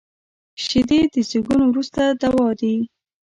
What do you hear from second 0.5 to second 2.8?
شیدې د زیږون وروسته دوا دي